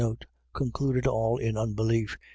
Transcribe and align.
Concluded 0.55 1.05
all 1.05 1.37
in 1.37 1.55
unbelief. 1.55 2.17